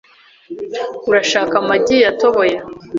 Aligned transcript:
Urashaka 1.09 1.53
amagi 1.61 1.95
yatoboye? 2.05 2.55